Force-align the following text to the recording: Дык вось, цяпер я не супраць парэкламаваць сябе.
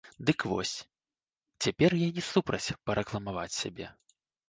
Дык 0.27 0.39
вось, 0.53 0.71
цяпер 1.67 1.91
я 2.01 2.09
не 2.17 2.27
супраць 2.31 2.73
парэкламаваць 2.91 3.49
сябе. 3.63 3.97